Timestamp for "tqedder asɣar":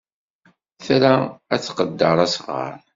1.61-2.73